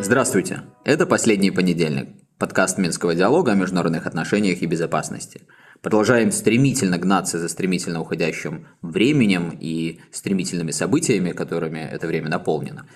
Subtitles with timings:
[0.00, 0.62] Здравствуйте!
[0.84, 2.08] Это «Последний понедельник»–
[2.38, 5.42] подкаст Минского диалога о международных отношениях и безопасности.
[5.82, 12.86] Продолжаем стремительно гнаться за стремительно уходящим временем и стремительными событиями, которыми это время наполнено.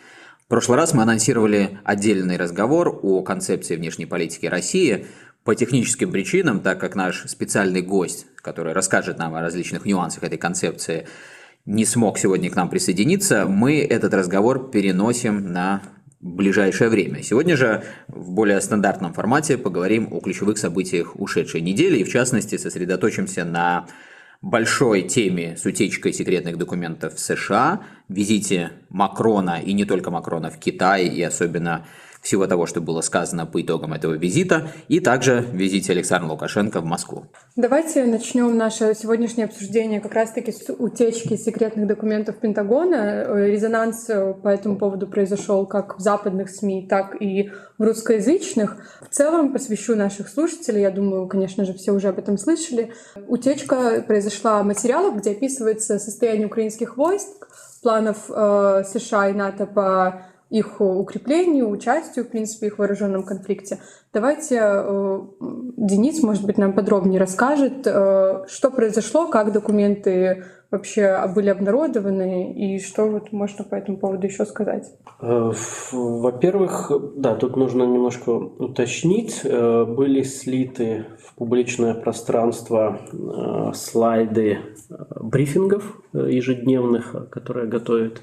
[0.44, 5.06] В прошлый раз мы анонсировали отдельный разговор о концепции внешней политики России
[5.44, 10.38] по техническим причинам, так как наш специальный гость, который расскажет нам о различных нюансах этой
[10.38, 11.06] концепции,
[11.66, 15.82] не смог сегодня к нам присоединиться, мы этот разговор переносим на
[16.20, 17.22] ближайшее время.
[17.22, 22.56] Сегодня же в более стандартном формате поговорим о ключевых событиях ушедшей недели и в частности
[22.56, 23.86] сосредоточимся на
[24.40, 30.58] большой теме с утечкой секретных документов в США, визите Макрона и не только Макрона в
[30.58, 31.86] Китай и особенно
[32.22, 36.84] всего того, что было сказано по итогам этого визита, и также визите Александра Лукашенко в
[36.84, 37.26] Москву.
[37.56, 43.24] Давайте начнем наше сегодняшнее обсуждение как раз-таки с утечки секретных документов Пентагона.
[43.46, 48.76] Резонанс по этому поводу произошел как в западных СМИ, так и в русскоязычных.
[49.00, 52.92] В целом посвящу наших слушателей, я думаю, конечно же, все уже об этом слышали.
[53.26, 57.48] Утечка произошла материалов, где описывается состояние украинских войск,
[57.82, 60.22] планов э, США и НАТО по
[60.52, 63.78] их укреплению, участию, в принципе, их вооруженном конфликте.
[64.12, 71.50] Давайте э, Денис, может быть, нам подробнее расскажет, э, что произошло, как документы вообще были
[71.50, 74.90] обнародованы и что вот можно по этому поводу еще сказать?
[75.20, 75.52] Э,
[75.92, 79.42] во-первых, да, тут нужно немножко уточнить.
[79.44, 84.58] Э, были слиты в публичное пространство э, слайды
[85.20, 88.22] брифингов ежедневных, которые готовит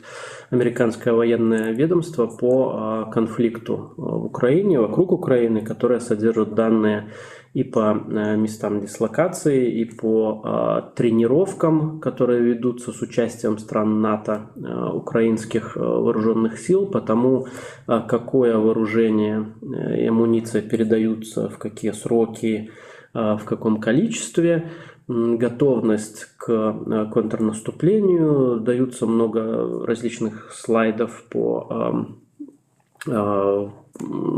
[0.50, 7.10] американское военное ведомство по конфликту в Украине, вокруг Украины, которые содержат данные
[7.54, 14.52] и по э, местам дислокации, и по э, тренировкам, которые ведутся с участием стран НАТО,
[14.56, 17.48] э, украинских вооруженных сил, потому
[17.88, 22.70] какое вооружение и амуниция передаются, в какие сроки,
[23.14, 24.70] в каком количестве,
[25.08, 32.06] готовность к контрнаступлению, даются много различных слайдов по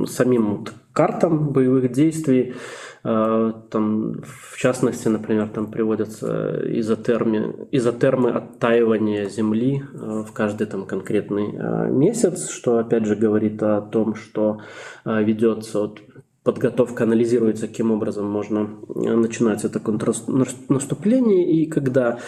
[0.07, 9.81] самим картам боевых действий, Э, там, в частности, например, там приводятся изотермы, изотермы оттаивания Земли
[9.81, 14.61] э, в каждый там конкретный э, месяц, что опять же говорит о том, что
[15.05, 16.01] ведется вот
[16.43, 21.51] подготовка анализируется, каким образом можно начинать это контрнаступление.
[21.51, 22.19] И когда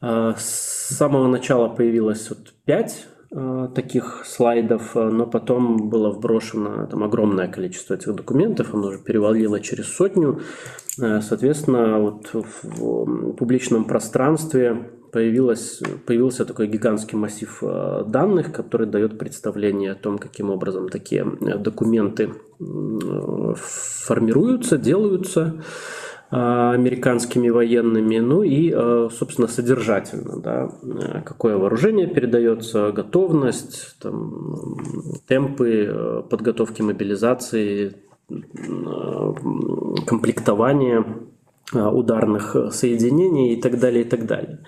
[0.00, 7.04] с самого начала появилось вот пять Э, таких слайдов, э, но потом было вброшено там
[7.04, 10.40] огромное количество этих документов, оно уже перевалило через сотню.
[10.98, 17.62] Э, соответственно, вот в публичном пространстве появилось, появился такой гигантский массив
[18.06, 25.62] данных, который дает представление о том, каким образом такие документы формируются, делаются.
[26.30, 30.70] А, американскими военными, ну и, а, собственно, содержательно, да,
[31.24, 34.76] какое вооружение передается, готовность, там,
[35.26, 37.96] темпы а, подготовки мобилизации,
[40.06, 41.02] комплектования
[41.72, 44.58] ударных соединений и так далее, и так далее.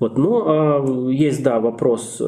[0.00, 0.18] Вот.
[0.18, 2.20] Но есть, да, вопрос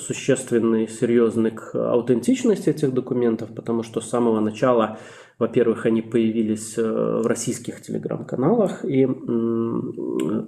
[0.00, 4.98] существенный, серьезный к аутентичности этих документов, потому что с самого начала
[5.38, 9.06] во-первых, они появились э, в российских телеграм-каналах, и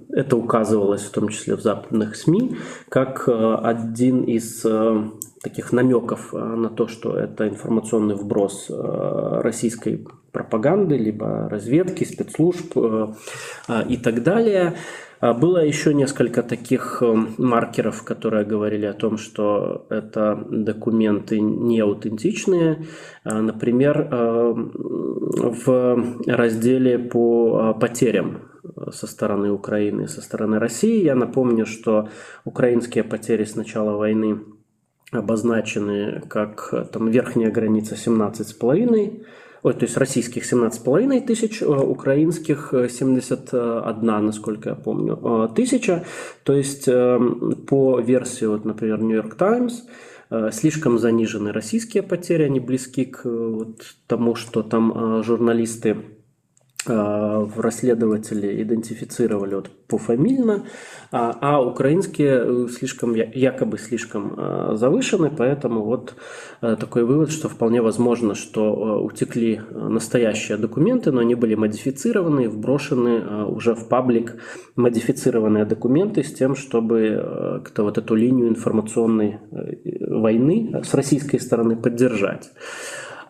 [0.09, 2.57] это указывалось в том числе в западных СМИ,
[2.89, 5.03] как э, один из э,
[5.41, 12.77] таких намеков на то, что это информационный вброс российской пропаганды, либо разведки, спецслужб
[13.89, 14.75] и так далее.
[15.21, 21.79] А было еще несколько таких э, маркеров, которые говорили о том, что это документы не
[21.79, 22.87] аутентичные.
[23.23, 28.49] А, например, э, в разделе по потерям
[28.91, 31.03] со стороны Украины, со стороны России.
[31.03, 32.09] Я напомню, что
[32.43, 34.39] украинские потери с начала войны
[35.11, 39.23] обозначены как там верхняя граница 17,5
[39.63, 46.03] ой, то есть российских 17,5 тысяч, э, украинских 71, э, насколько я помню, э, тысяча.
[46.43, 49.83] То есть по версии, вот, например, New York Times,
[50.51, 55.97] слишком занижены российские потери, они близки к вот, тому, что там журналисты
[56.85, 60.63] в расследователи идентифицировали вот пофамильно,
[61.11, 66.15] а, а украинские э, слишком, якобы слишком э, завышены, поэтому вот
[66.61, 73.45] э, такой вывод, что вполне возможно, что утекли настоящие документы, но они были модифицированы, вброшены
[73.45, 74.37] уже в паблик
[74.77, 79.39] модифицированные документы с тем, чтобы как-то вот эту линию информационной
[79.99, 82.51] войны с российской стороны поддержать.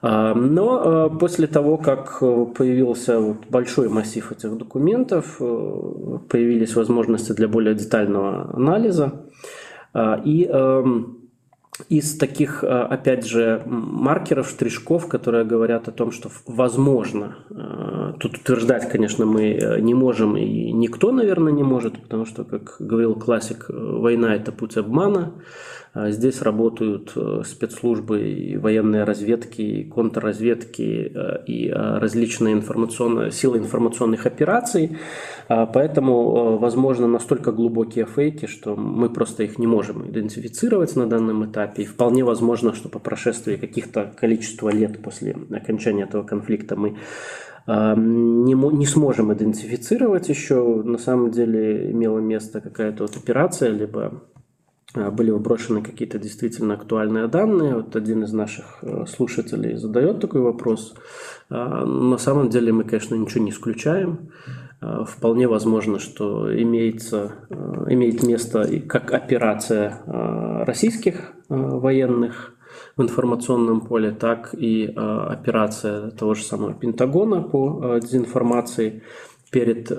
[0.02, 7.48] Но э, после того, как э, появился большой массив этих документов, э, появились возможности для
[7.48, 9.26] более детального анализа.
[10.24, 11.18] И эм,
[11.90, 17.36] из таких, опять же, маркеров, штришков, которые говорят о том, что возможно,
[18.22, 23.16] тут утверждать, конечно, мы не можем, и никто, наверное, не может, потому что, как говорил
[23.16, 25.34] классик, война– это путь обмана,
[25.94, 34.26] здесь работают э, спецслужбы военные разведки, и контрразведки, э, и э, различные информационные, силы информационных
[34.26, 34.98] операций.
[35.50, 41.44] А поэтому, возможно, настолько глубокие фейки, что мы просто их не можем идентифицировать на данном
[41.52, 41.84] этапе.
[41.84, 46.96] И вполне возможно, что по прошествии каких-то количества лет после окончания этого конфликта мы
[47.68, 50.82] не, не сможем идентифицировать еще.
[50.84, 54.31] На самом деле имела место какая-то вот операция, либо а,
[54.94, 57.76] были вброшены какие-то действительно актуальные данные.
[57.76, 60.94] Вот один из наших э, слушателей задает такой вопрос.
[61.50, 64.32] А, на самом деле мы, конечно, ничего не исключаем.
[64.82, 70.02] Вполне возможно, что имеется, э, имеет место как операция
[70.66, 72.56] российских э, военных
[72.98, 79.04] в информационном поле, так и операция того же самого Пентагона по дезинформации
[79.52, 79.92] перед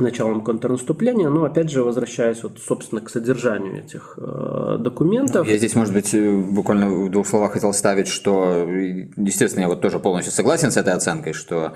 [0.00, 5.46] началом контрнаступления, но опять же возвращаясь вот, собственно, к содержанию этих э, документов.
[5.46, 8.66] Я здесь, может быть, э, буквально в двух словах хотел ставить, что,
[9.16, 11.74] естественно, я вот тоже полностью согласен с этой оценкой, что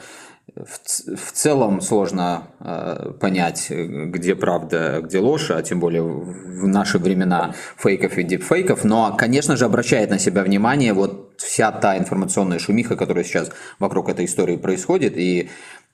[0.55, 6.99] в, в целом сложно э, понять, где правда, где ложь, а тем более в наши
[6.99, 12.58] времена фейков и дипфейков, но, конечно же, обращает на себя внимание вот вся та информационная
[12.58, 15.50] шумиха, которая сейчас вокруг этой истории происходит, и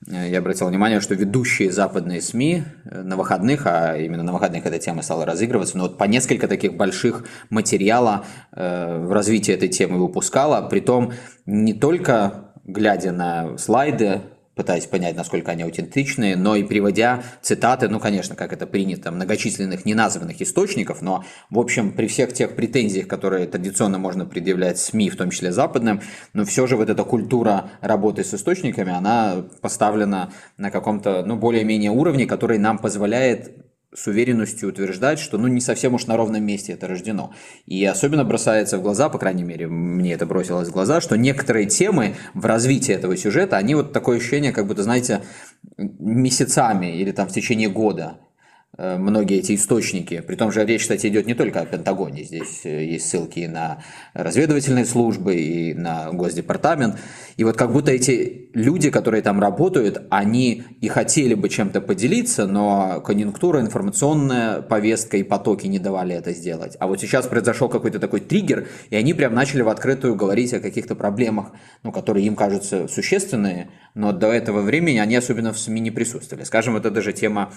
[0.06, 4.78] я обратил внимание, что ведущие западные СМИ э, на выходных, а именно на выходных эта
[4.78, 9.98] тема стала разыгрываться, но вот по несколько таких больших материала э, в развитии этой темы
[9.98, 11.12] выпускала, притом
[11.46, 14.22] не только глядя на слайды
[14.60, 19.86] пытаясь понять, насколько они аутентичные, но и приводя цитаты, ну, конечно, как это принято, многочисленных
[19.86, 25.16] неназванных источников, но, в общем, при всех тех претензиях, которые традиционно можно предъявлять СМИ, в
[25.16, 26.02] том числе западным,
[26.34, 31.90] но все же вот эта культура работы с источниками, она поставлена на каком-то, ну, более-менее
[31.90, 33.59] уровне, который нам позволяет
[33.94, 37.34] с уверенностью утверждать, что ну не совсем уж на ровном месте это рождено.
[37.66, 41.66] И особенно бросается в глаза, по крайней мере, мне это бросилось в глаза, что некоторые
[41.66, 45.22] темы в развитии этого сюжета, они вот такое ощущение, как будто, знаете,
[45.76, 48.18] месяцами или там в течение года
[48.78, 50.20] многие эти источники.
[50.20, 52.24] При том же речь, кстати, идет не только о Пентагоне.
[52.24, 53.82] Здесь э, есть ссылки и на
[54.14, 56.96] разведывательные службы, и на Госдепартамент.
[57.36, 62.46] И вот как будто эти люди, которые там работают, они и хотели бы чем-то поделиться,
[62.46, 66.76] но конъюнктура, информационная повестка и потоки не давали это сделать.
[66.80, 70.60] А вот сейчас произошел какой-то такой триггер, и они прям начали в открытую говорить о
[70.60, 71.52] каких-то проблемах,
[71.82, 76.44] ну, которые им кажутся существенные, но до этого времени они особенно в СМИ не присутствовали.
[76.44, 77.52] Скажем, вот это же тема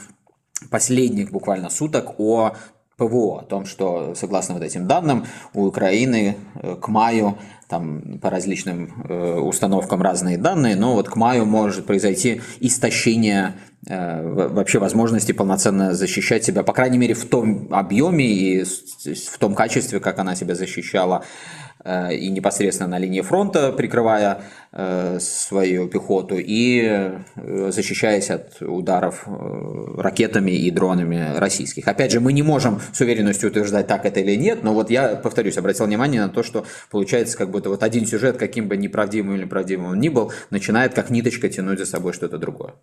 [0.69, 2.53] последних буквально суток о
[2.97, 8.29] ПВО, о том, что согласно вот этим данным у Украины э, к маю, там по
[8.29, 13.55] различным э, установкам разные данные, но вот к маю может произойти истощение
[13.87, 19.55] э, вообще возможности полноценно защищать себя, по крайней мере в том объеме и в том
[19.55, 21.23] качестве, как она себя защищала
[21.85, 24.43] и непосредственно на линии фронта, прикрывая
[25.19, 29.27] свою пехоту и э, защищаясь от ударов
[29.97, 31.87] ракетами и дронами российских.
[31.87, 35.15] Опять же, мы не можем с уверенностью утверждать, так это или нет, но вот я,
[35.15, 39.35] повторюсь, обратил внимание на то, что получается как будто вот один сюжет, каким бы неправдивым
[39.35, 42.73] или правдивым он ни был, начинает как ниточка тянуть за собой что-то другое.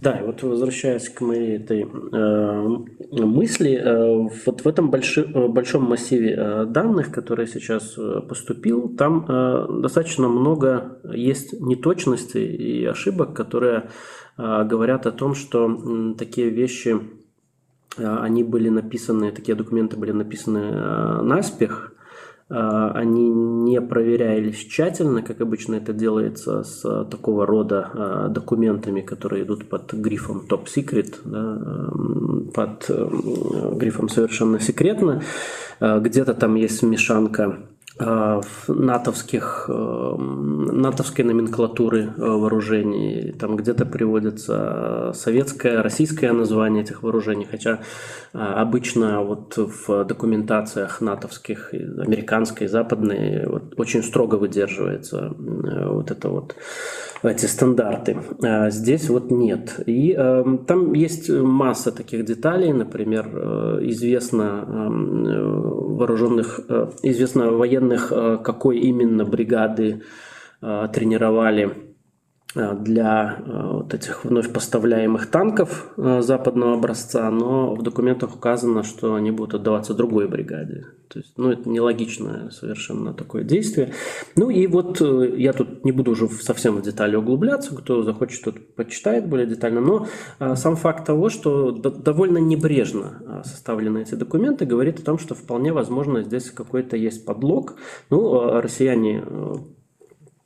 [0.00, 5.48] Да, и вот возвращаясь к моей этой э, мысли, э, вот в этом больши, э,
[5.48, 12.84] большом массиве э, данных, который сейчас э, поступил, там э, достаточно много есть неточностей и
[12.84, 13.90] ошибок, которые
[14.36, 17.00] э, говорят о том, что такие вещи,
[17.96, 21.92] э, они были написаны, такие документы были написаны э, наспех,
[22.50, 29.44] а, они не проверялись тщательно, как обычно это делается с такого рода а, документами, которые
[29.44, 31.60] идут под грифом Top Secret, да,
[32.54, 32.90] под
[33.76, 35.22] грифом совершенно секретно.
[35.80, 37.68] А, где-то там есть смешанка
[38.68, 43.32] натовских, э, натовской номенклатуры э, вооружений.
[43.38, 47.80] Там где-то приводится советское, российское название этих вооружений, хотя
[48.32, 56.54] обычно вот в документациях натовских, американской, западной вот, очень строго выдерживается вот это вот
[57.22, 58.18] эти стандарты.
[58.42, 59.80] А здесь вот нет.
[59.86, 63.26] И э, там есть масса таких деталей, например,
[63.82, 70.02] известно э, вооруженных, э, известно военных военных, э, какой именно бригады
[70.60, 71.87] э, тренировали
[72.54, 79.54] для вот этих вновь поставляемых танков западного образца, но в документах указано, что они будут
[79.54, 80.86] отдаваться другой бригаде.
[81.08, 83.92] То есть, ну, это нелогичное совершенно такое действие.
[84.34, 85.00] Ну и вот
[85.36, 89.80] я тут не буду уже совсем в детали углубляться, кто захочет, тот почитает более детально,
[89.80, 90.06] но
[90.56, 96.22] сам факт того, что довольно небрежно составлены эти документы, говорит о том, что вполне возможно
[96.22, 97.76] здесь какой-то есть подлог.
[98.08, 99.22] Ну, россияне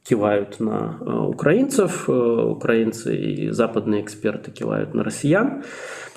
[0.05, 5.63] кивают на э, украинцев, э, украинцы и западные эксперты кивают на россиян.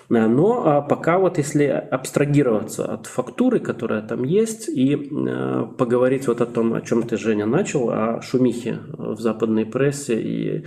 [0.10, 6.42] Э, но а пока вот если абстрагироваться от фактуры, которая там есть, и поговорить вот
[6.42, 10.65] о том, о чем ты, Женя, начал, о шумихе в западной прессе и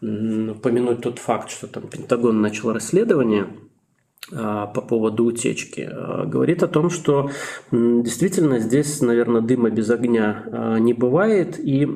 [0.00, 3.46] упомянуть тот факт, что там Пентагон начал расследование–
[4.30, 5.88] по поводу утечки.
[5.90, 7.30] А, говорит о том, что
[7.72, 11.86] действительно здесь, наверное, дыма без огня а, не бывает, и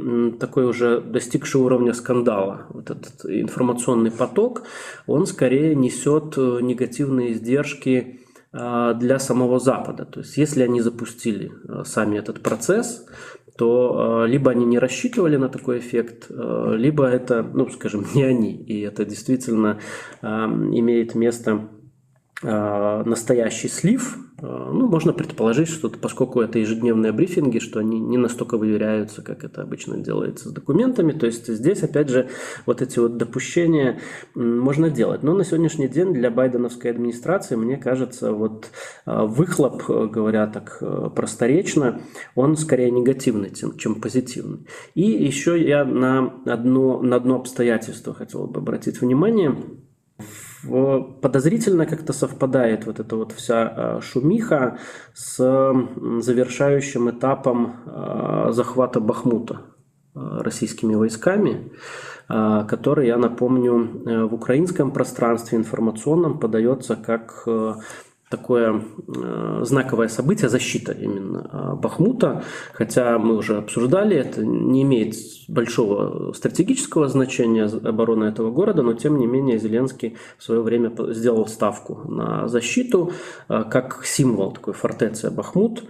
[0.40, 4.64] такой уже достигший уровня скандала, вот этот информационный поток,
[5.06, 8.20] он скорее несет э, негативные издержки
[8.52, 10.04] для самого Запада.
[10.04, 11.50] То есть если они запустили
[11.84, 13.04] сами этот процесс,
[13.58, 18.80] то либо они не рассчитывали на такой эффект, либо это, ну, скажем, не они, и
[18.82, 19.80] это действительно
[20.22, 21.83] имеет место Э,
[22.44, 28.58] настоящий слив, э, ну, можно предположить, что поскольку это ежедневные брифинги, что они не настолько
[28.58, 32.28] выверяются, как это обычно делается с документами, то есть здесь, опять же,
[32.66, 34.00] вот эти вот допущения
[34.34, 35.22] можно делать.
[35.22, 38.70] Но на сегодняшний день для байденовской администрации, мне кажется, вот
[39.06, 40.82] э, выхлоп, говоря так
[41.14, 42.00] просторечно,
[42.34, 44.66] он скорее негативный, чем позитивный.
[44.94, 49.56] И еще я на одно, на одно обстоятельство хотел бы обратить внимание–
[51.20, 54.78] подозрительно как-то совпадает вот эта вот вся а, шумиха
[55.14, 55.36] с
[56.20, 59.62] завершающим этапом а, захвата Бахмута
[60.14, 61.72] а, российскими войсками,
[62.26, 67.74] который, я напомню, э, в украинском пространстве информационном подается как э,
[68.36, 75.14] такое э, знаковое событие, защита именно э, Бахмута, хотя мы уже обсуждали, это не имеет
[75.48, 81.46] большого стратегического значения обороны этого города, но тем не менее Зеленский в свое время сделал
[81.46, 83.12] ставку на защиту
[83.48, 85.84] э, как символ такой фортеции Бахмут.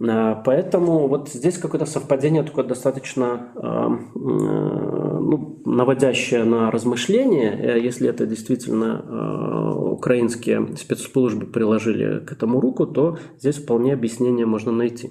[0.00, 8.08] Э, поэтому вот здесь какое-то совпадение такое достаточно э, э, ну, наводящее на размышления, если
[8.08, 15.10] это действительно украинские спецслужбы приложили к этому руку, то здесь вполне объяснение можно найти.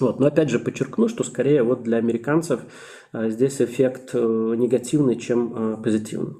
[0.00, 0.20] Вот.
[0.20, 2.60] Но опять же подчеркну, что скорее вот для американцев
[3.12, 6.34] здесь эффект негативный, чем позитивный.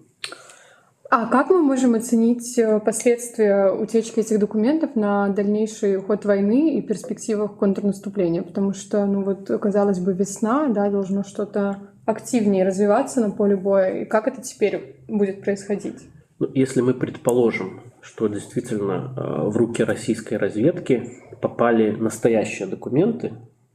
[1.16, 6.83] А как мы можем оценить э, последствия утечки этих документов на дальнейший ход войны и
[6.83, 8.43] перспективах контрнаступления?
[8.43, 14.02] Потому что, ну вот, казалось бы, весна, да, должно что-то активнее развиваться на поле боя.
[14.02, 16.08] И как это теперь будет происходить?
[16.38, 23.32] Ну, если мы предположим, что действительно э, в руки российской разведки попали настоящие документы,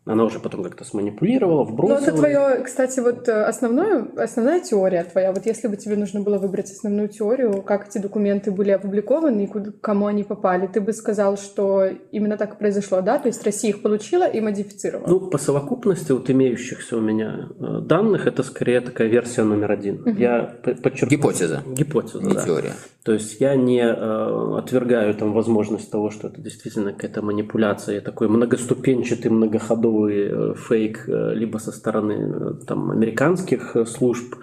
[0.10, 2.00] она уже потом как-то сманипулировала, вбросила.
[2.00, 5.32] Ну, это твое, кстати, вот э, основное, основная теория твоя.
[5.32, 9.48] Вот если бы тебе нужно было выбрать основную теорию, как эти документы были опубликованы и
[9.48, 13.20] куда, кому они попали, ты бы сказал, что именно так и произошло, да?
[13.20, 15.08] То есть Россия их получила и модифицировала?
[15.08, 20.02] Ну, по совокупности вот имеющихся у меня э, данных, это скорее такая версия номер один.
[20.02, 20.18] Угу.
[20.18, 21.18] Я подчеркну.
[21.18, 21.64] Гипотеза.
[21.68, 22.46] Гипотеза, Не да.
[22.46, 22.74] теория.
[23.04, 28.28] То есть я не э, отвергаю там возможность того, что это действительно какая-то манипуляция, такой
[28.28, 34.36] многоступенчатый, многоходовый э, фейк э, либо со стороны э, там, американских служб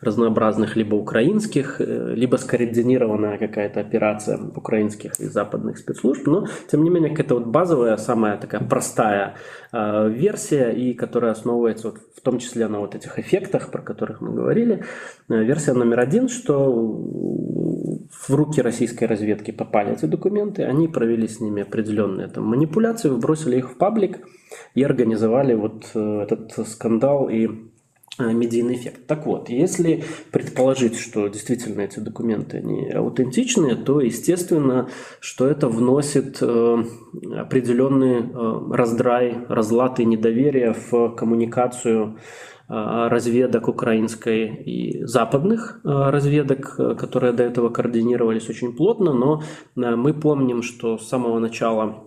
[0.00, 6.26] разнообразных, либо украинских, либо скоординированная какая-то операция украинских и западных спецслужб.
[6.26, 9.36] Но, тем не менее, какая-то вот базовая, самая такая простая
[9.72, 14.34] версия, и которая основывается вот, в том числе на вот этих эффектах, про которых мы
[14.34, 14.84] говорили.
[15.28, 16.70] Версия номер один, что
[18.28, 23.58] в руки российской разведки попали эти документы, они провели с ними определенные там, манипуляции, вбросили
[23.58, 24.26] их в паблик
[24.74, 27.48] и организовали вот э, этот скандал и
[28.16, 29.08] Э, медийный эффект.
[29.08, 34.88] Так вот, если предположить, что действительно эти документы не аутентичные, то естественно,
[35.18, 36.84] что это вносит э,
[37.36, 38.22] определенный
[38.72, 42.18] раздрай, разлад и недоверие в коммуникацию
[42.68, 49.42] разведок украинской и западных разведок, которые до этого координировались очень плотно, но
[49.74, 52.04] мы помним, что с самого начала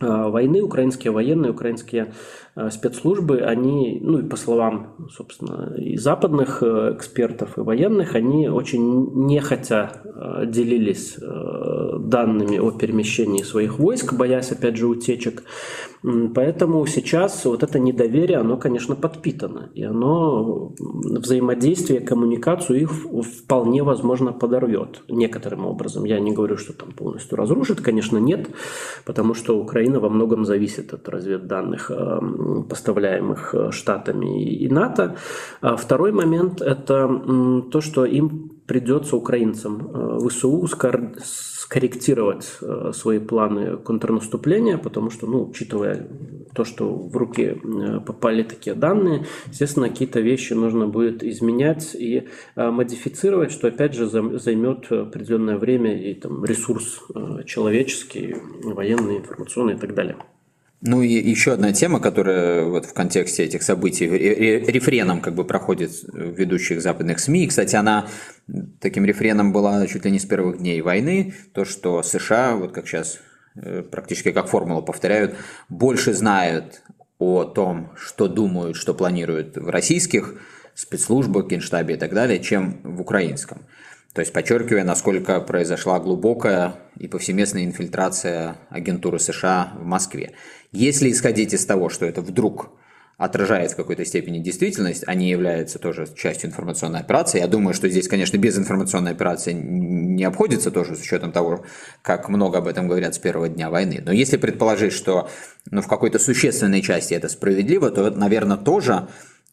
[0.00, 2.14] войны украинские военные, украинские
[2.49, 8.48] Э, спецслужбы, они, ну и по словам, собственно, и западных э, экспертов, и военных, они
[8.48, 15.42] очень нехотя э, делились данными о перемещении своих войск, боясь, опять же, утечек.
[16.34, 24.32] Поэтому сейчас вот это недоверие, оно, конечно, подпитано, и оно взаимодействие, коммуникацию их вполне возможно
[24.32, 26.04] подорвет некоторым образом.
[26.04, 28.48] Я не говорю, что там полностью разрушит, конечно, нет,
[29.04, 31.90] потому что Украина во многом зависит от разведданных
[32.68, 35.16] поставляемых э, Штатами и НАТО.
[35.60, 37.08] А второй момент– это
[37.70, 45.48] то, что им придется украинцам э, ВСУ скорректировать э, свои планы контрнаступления, потому что, ну,
[45.50, 46.06] учитывая
[46.54, 47.60] то, что в руки
[48.06, 52.26] попали такие данные, естественно, какие-то вещи нужно будет изменять и
[52.56, 57.02] модифицировать, что, опять же, займет определенное время и там, ресурс
[57.46, 60.16] человеческий, военный, информационный и так далее.
[60.82, 65.90] Ну и еще одна тема, которая вот в контексте этих событий рефреном как бы проходит
[66.04, 67.48] в ведущих западных СМИ.
[67.48, 68.08] Кстати, она
[68.80, 71.34] таким рефреном была чуть ли не с первых дней войны.
[71.52, 73.18] То, что США, вот как сейчас
[73.56, 75.34] э, практически как формулу повторяют,
[75.68, 76.82] больше знают
[77.18, 80.40] о том, что думают, что планируют в российских
[80.74, 83.66] спецслужбах, генштабе и так далее, чем в украинском.
[84.14, 90.32] То есть подчеркивая, насколько произошла глубокая и повсеместная инфильтрация агентуры США в Москве.
[90.72, 92.70] Если исходить из того, что это вдруг
[93.20, 97.38] отражает в какой-то степени действительность, они являются тоже частью информационной операции.
[97.38, 101.66] Я думаю, что здесь, конечно, без информационной операции не обходится тоже с учетом того,
[102.00, 104.02] как много об этом говорят с первого дня войны.
[104.02, 105.28] Но если предположить, что
[105.70, 109.08] ну, в какой-то существенной части это справедливо, то, наверное, тоже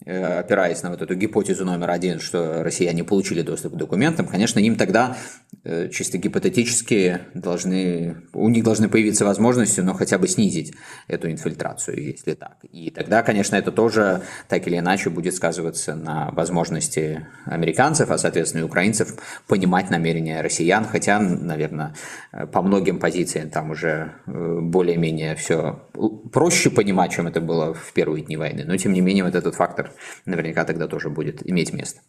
[0.05, 4.75] опираясь на вот эту гипотезу номер один, что россияне получили доступ к документам, конечно, им
[4.75, 5.17] тогда
[5.63, 10.73] э, чисто гипотетически должны, у них должны появиться возможности, но хотя бы снизить
[11.07, 12.57] эту инфильтрацию, если так.
[12.71, 18.61] И тогда, конечно, это тоже так или иначе будет сказываться на возможности американцев, а соответственно
[18.61, 19.15] и украинцев
[19.47, 21.95] понимать намерения россиян, хотя, наверное,
[22.53, 25.81] по многим позициям там уже э, более-менее все
[26.31, 29.55] проще понимать, чем это было в первые дни войны, но тем не менее вот этот
[29.55, 29.86] фактор
[30.25, 32.01] наверняка тогда тоже будет иметь место.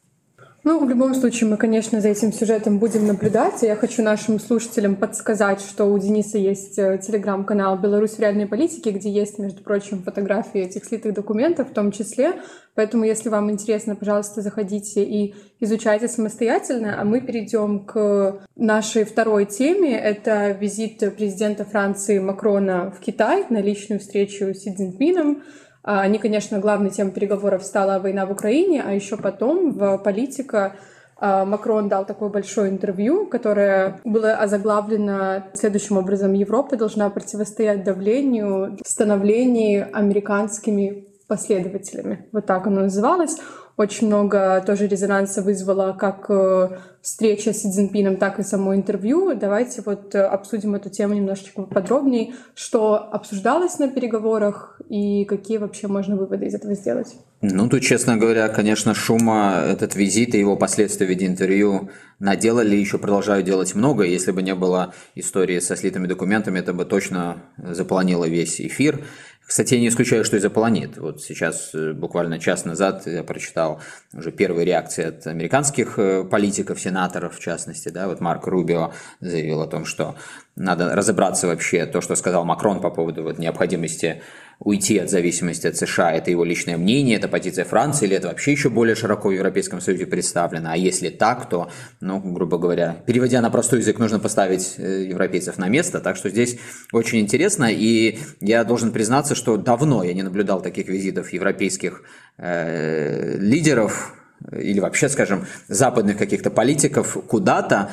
[0.65, 3.63] Ну, в любом случае, мы, конечно, за этим сюжетом будем наблюдать.
[3.63, 8.91] Я хочу нашим слушателям подсказать, что у Дениса есть э, телеграм-канал «Беларусь в реальной политике»,
[8.91, 12.41] где есть, между прочим, фотографии этих слитых документов в том числе.
[12.75, 17.01] Поэтому, если вам интересно, пожалуйста, заходите и изучайте самостоятельно.
[17.01, 19.97] А мы перейдем к нашей второй теме.
[19.97, 25.45] Это визит президента Франции Макрона в Китай на личную встречу с Си Цзиньпином.
[25.83, 30.77] А, они, конечно, главной темой переговоров стала война в Украине, а еще потом в политика
[31.17, 36.33] а, Макрон дал такое большое интервью, которое было озаглавлено следующим образом.
[36.33, 42.27] Европа должна противостоять давлению в становлении американскими последователями.
[42.33, 43.39] Вот так оно называлось.
[43.79, 49.37] Очень много тоже резонанса вызвало как э, встреча с Си Цзиньпином, так и само интервью.
[49.37, 55.87] Давайте вот э, обсудим эту тему немножечко подробнее, что обсуждалось на переговорах и какие вообще
[55.87, 57.15] можно выводы из этого сделать.
[57.41, 61.89] Ну, тут, честно говоря, конечно, шума этот визит и его последствия в виде интервью
[62.19, 64.03] наделали, еще продолжают делать много.
[64.03, 69.05] Если бы не было истории со слитыми документами, это бы точно заполонило весь эфир.
[69.49, 70.99] Кстати, я не исключаю, что и заполонит.
[70.99, 73.81] Вот сейчас, э, буквально час назад, я прочитал
[74.13, 77.89] уже первые реакции от американских э, политиков, сенаторов в частности.
[77.89, 80.17] Да, вот Марк Рубио заявил о том, что
[80.55, 84.21] надо разобраться вообще то, что сказал Макрон по поводу вот необходимости
[84.61, 86.13] уйти от зависимости от США.
[86.13, 89.81] Это его личное мнение, это позиция Франции, или это вообще еще более широко в Европейском
[89.81, 90.71] Союзе представлено.
[90.73, 95.59] А если так, то, ну, грубо говоря, переводя на простой язык, нужно поставить э, европейцев
[95.59, 96.01] на место.
[96.01, 96.59] Так что здесь
[96.93, 97.67] очень интересно.
[97.71, 102.03] И я должен признаться, что давно я не наблюдал таких визитов европейских
[102.37, 104.15] э, лидеров
[104.53, 107.93] или вообще, скажем, западных каких-то политиков куда-то, Э,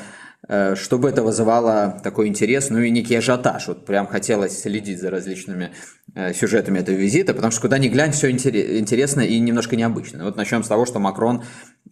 [0.76, 3.68] чтобы это вызывало такой интерес, ну и некий ажиотаж.
[3.68, 5.72] Вот прям хотелось следить за различными
[6.14, 10.24] э, сюжетами этого визита, потому что куда ни глянь, все интересно и немножко необычно.
[10.24, 11.44] Вот начнем с того, что Макрон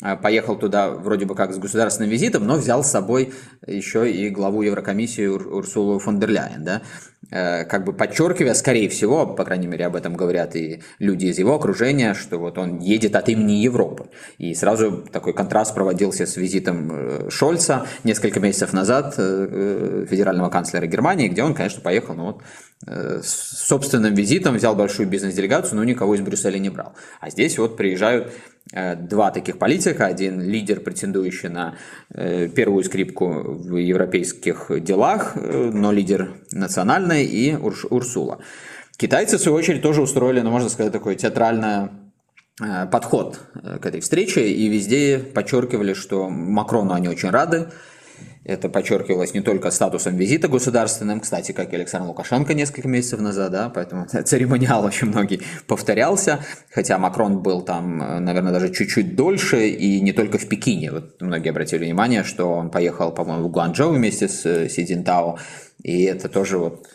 [0.01, 3.33] э, поехал туда вроде бы как с государственным визитом, но взял с собой
[3.65, 6.63] еще и главу Еврокомиссии Урсулу фон дер Ляйен.
[6.63, 6.81] Да?
[7.34, 11.39] Э, как бы подчеркивая, скорее всего, по крайней мере, об этом говорят и люди из
[11.39, 14.06] его окружения, что вот он едет от имени Европы.
[14.38, 21.28] И сразу такой контраст проводился с визитом э, Шольца несколько месяцев назад, федерального канцлера Германии,
[21.28, 22.41] где он, конечно, поехал ну, вот,
[22.86, 26.93] с собственным визитом, взял большую бизнес-делегацию, но никого из Брюсселя не брал.
[27.19, 28.52] А здесь вот приезжают Э,
[28.95, 30.05] два таких политика.
[30.05, 31.75] Один лидер, претендующий на
[32.09, 38.39] э, первую скрипку в европейских делах, э, но лидер национальный, и Урсула.
[38.97, 41.89] Китайцы, в свою очередь, тоже устроили, ну, можно сказать, такой театральный
[42.91, 43.39] подход
[43.81, 47.69] к этой встрече и везде подчеркивали, что Макрону они очень рады,
[48.45, 53.51] это подчеркивалось не только статусом визита государственным, кстати, как и Александр Лукашенко несколько месяцев назад,
[53.51, 56.39] да, поэтому церемониал очень многие повторялся,
[56.71, 60.91] хотя Макрон был там, наверное, даже чуть-чуть дольше, и не только в Пекине.
[60.91, 65.38] Вот многие обратили внимание, что он поехал, по-моему, в Гуанчжоу вместе с Си Цзиньтао,
[65.84, 66.88] и это тоже, вот,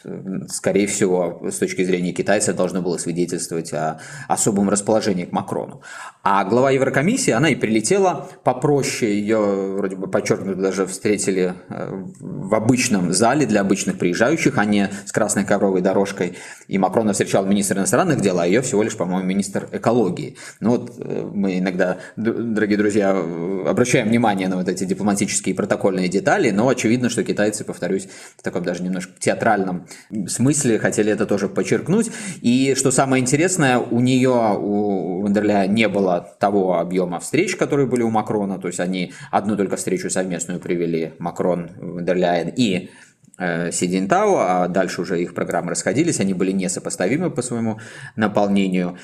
[0.48, 5.82] скорее всего, с точки зрения китайца должно было свидетельствовать о особом расположении к Макрону.
[6.22, 12.54] А глава Еврокомиссии, она и прилетела попроще, ее вроде бы подчеркнуто даже встретили э, в
[12.54, 16.36] обычном зале для обычных приезжающих, а не с красной ковровой дорожкой.
[16.66, 20.36] И Макрона встречал министр иностранных дел, а ее всего лишь, по-моему, министр экологии.
[20.60, 26.08] Ну вот э, мы иногда, дорогие друзья, обращаем внимание на вот эти дипломатические и протокольные
[26.08, 29.86] детали, но очевидно, что китайцы, повторюсь, в таком даже немножко театральном
[30.26, 32.10] смысле хотели это тоже подчеркнуть.
[32.40, 38.02] И что самое интересное, у нее, у Вандерля не было того объема встреч, которые были
[38.02, 42.90] у Макрона, то есть они одну только встречу совместную привели, Макрон, Вандерляйн и
[43.38, 47.78] э, Си Цзиньтао, а дальше уже их программы расходились, они были несопоставимы по своему
[48.16, 48.96] наполнению.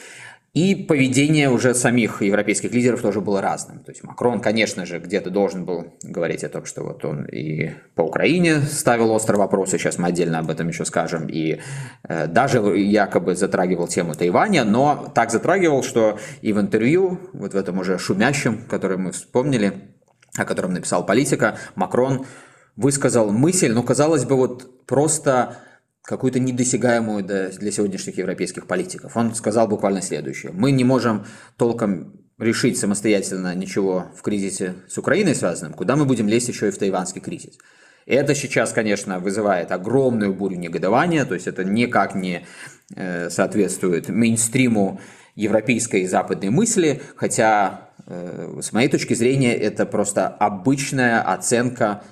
[0.55, 3.81] И поведение уже самих европейских лидеров тоже было разным.
[3.81, 7.73] То есть Макрон, конечно же, где-то должен был говорить о том, что вот он и
[7.97, 11.61] по Украине ставил острые вопросы, сейчас мы отдельно об этом еще скажем, и
[12.09, 17.57] э, даже якобы затрагивал тему Тайваня, но так затрагивал, что и в интервью, вот в
[17.57, 19.73] этом уже шумящем, который мы вспомнили,
[20.37, 22.27] о котором написал политика, Макрон
[22.77, 25.57] высказал мысль, ну, казалось бы, вот просто
[26.05, 29.17] какую-то недосягаемую для сегодняшних европейских политиков.
[29.17, 30.53] Он сказал буквально следующее.
[30.53, 31.25] Мы не можем
[31.57, 36.71] толком решить самостоятельно ничего в кризисе с Украиной связанным, куда мы будем лезть еще и
[36.71, 37.59] в тайванский кризис.
[38.07, 42.47] Это сейчас, конечно, вызывает огромную бурю негодования, то есть это никак не
[42.95, 45.01] э, соответствует мейнстриму
[45.37, 52.03] европейской и западной мысли, хотя э, с моей точки зрения это просто обычная оценка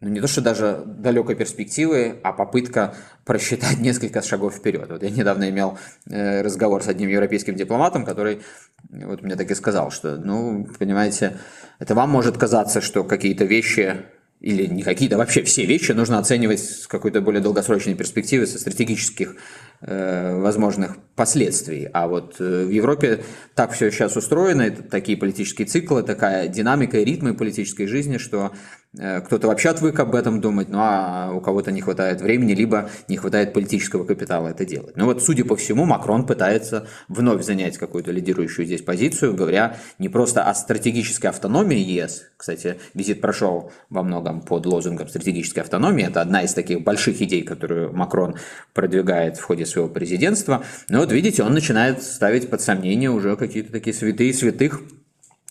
[0.00, 4.88] ну не то, что даже далекой перспективы, а попытка просчитать несколько шагов вперед.
[4.90, 5.78] Вот я недавно имел
[6.08, 8.42] э, разговор с одним европейским дипломатом, который
[8.90, 11.38] вот мне так и сказал, что, ну, понимаете,
[11.78, 14.04] это вам может казаться, что какие-то вещи
[14.40, 19.36] или не какие-то, вообще все вещи нужно оценивать с какой-то более долгосрочной перспективы, со стратегических
[19.80, 21.88] э, возможных последствий.
[21.92, 26.98] А вот э, в Европе так все сейчас устроено, это такие политические циклы, такая динамика
[26.98, 28.52] и ритмы политической жизни, что
[28.96, 33.16] кто-то вообще отвык об этом думать, ну а у кого-то не хватает времени, либо не
[33.16, 34.96] хватает политического капитала это делать.
[34.96, 40.08] Ну вот, судя по всему, Макрон пытается вновь занять какую-то лидирующую здесь позицию, говоря не
[40.08, 42.24] просто о стратегической автономии ЕС.
[42.36, 46.06] Кстати, визит прошел во многом под лозунгом стратегической автономии.
[46.06, 48.36] Это одна из таких больших идей, которую Макрон
[48.74, 50.64] продвигает в ходе своего президентства.
[50.88, 54.82] Но вот видите, он начинает ставить под сомнение уже какие-то такие святые святых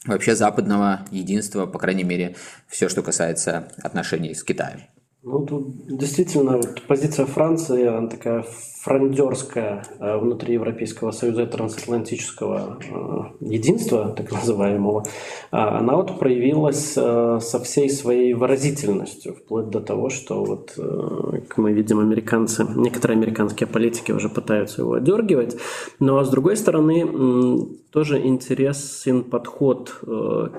[0.05, 2.35] вообще западного единства, по крайней мере,
[2.67, 4.81] все, что касается отношений с Китаем.
[5.27, 8.45] Ну, тут действительно вот позиция Франции, она такая
[8.83, 15.03] фрондерская э, внутри Европейского Союза и трансатлантического э, единства, так называемого,
[15.49, 21.57] а она вот проявилась э, со всей своей выразительностью, вплоть до того, что вот, как
[21.57, 25.57] мы видим, американцы, некоторые американские политики уже пытаются его одергивать,
[25.99, 29.99] но с другой стороны, тоже интересен подход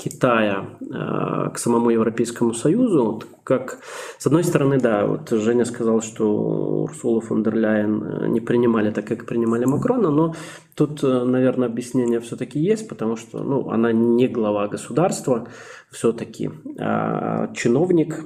[0.03, 0.65] Китая
[1.55, 3.79] к самому Европейскому Союзу, как,
[4.19, 8.91] с одной стороны, да, вот Женя сказал, что Урсула фон дер Ляйен э, не принимали
[8.91, 10.35] так, как принимали Макрона, но
[10.75, 15.47] тут, э, наверное, объяснение все-таки есть, потому что, ну, она не глава государства
[15.93, 18.25] все-таки, а чиновник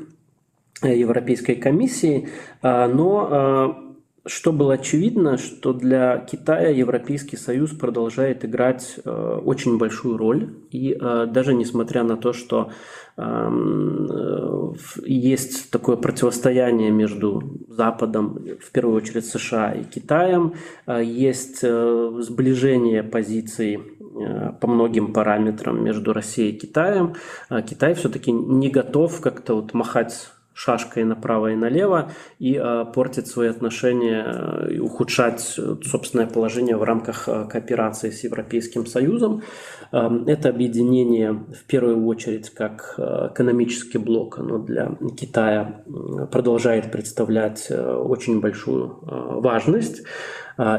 [0.83, 2.31] Европейской комиссии,
[2.63, 3.89] а, но а,
[4.27, 10.51] что было очевидно, что для Китая Европейский Союз продолжает играть э, очень большую роль.
[10.71, 12.71] И э, даже несмотря на то, что
[13.17, 14.73] эм, э,
[15.07, 20.55] есть такое противостояние между Западом, в первую очередь США и Китаем,
[20.87, 27.15] э, есть э, сближение позиций э, по многим параметрам между Россией и Китаем,
[27.49, 33.27] э, Китай все-таки не готов как-то вот махать шашкой направо и налево и э, портить
[33.27, 39.43] свои отношения э, и ухудшать собственное положение в рамках кооперации с Европейским Союзом.
[39.93, 45.83] Эм, это объединение в первую очередь как экономический блок, оно для Китая
[46.31, 48.99] продолжает представлять очень большую
[49.41, 50.03] важность.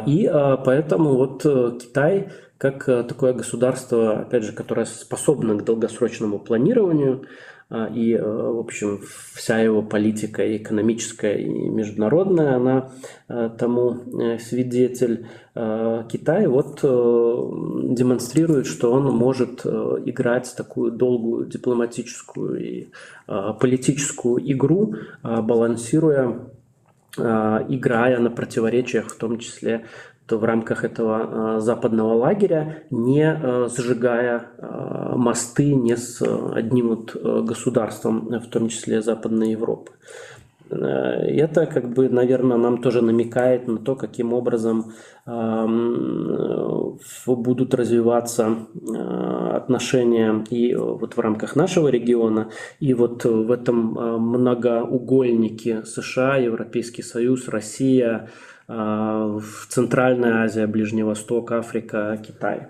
[0.05, 0.29] И
[0.65, 1.41] поэтому вот
[1.81, 7.25] Китай как такое государство, опять же, которое способно к долгосрочному планированию,
[7.71, 8.99] и, э, в общем,
[9.33, 12.91] вся его политика экономическая, и международная, она
[13.29, 15.27] э, тому э, свидетель.
[15.53, 22.87] Китай вот демонстрирует, что он может играть такую долгую дипломатическую и
[23.59, 26.39] политическую игру, балансируя
[27.17, 29.83] играя на противоречиях, в том числе
[30.37, 37.15] в рамках этого э, западного лагеря, не э, сжигая э, мосты не с одним вот
[37.45, 39.91] государством, в том числе Западной Европы.
[40.69, 44.93] Это, как бы, наверное, нам тоже намекает на то, каким образом
[47.27, 48.55] будут развиваться
[49.53, 53.75] отношения и вот в рамках нашего региона, и вот в этом
[54.31, 58.29] многоугольнике США, Европейский Союз, Россия,
[58.71, 62.67] в Центральная Азия, Ближний Восток, Африка, Китай.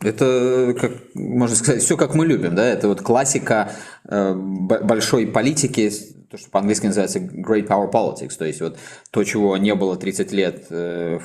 [0.00, 2.64] Это, как можно сказать, все как мы любим, да?
[2.64, 3.72] Это вот классика
[4.04, 5.90] э, большой политики,
[6.30, 8.78] то, что по-английски называется Great Power Politics, то есть вот
[9.10, 11.18] то, чего не было 30 лет э,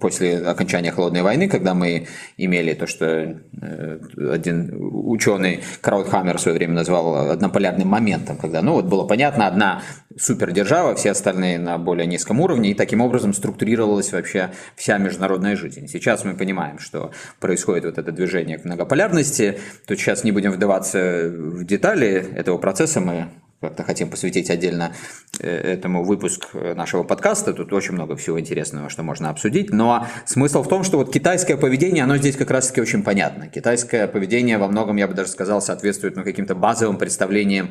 [0.00, 3.98] после окончания холодной войны, когда мы имели то, что э,
[4.32, 9.82] один ученый Краудхаммер в свое время назвал однополярным моментом, когда, ну вот было понятно, одна
[10.18, 15.86] супердержава, все остальные на более низком уровне, и таким образом структурировалась вообще вся международная жизнь.
[15.86, 21.30] Сейчас мы понимаем, что происходит вот это движение к многополярности, то сейчас не будем вдаваться
[21.30, 23.28] в детали этого процесса, мы
[23.60, 24.92] как-то хотим посвятить отдельно
[25.38, 27.52] э, этому выпуск нашего подкаста.
[27.52, 29.70] Тут очень много всего интересного, что можно обсудить.
[29.70, 33.48] Но смысл в том, что вот китайское поведение, оно здесь как раз-таки очень понятно.
[33.48, 37.70] Китайское поведение во многом, я бы даже сказал, соответствует ну, каким-то базовым представлениям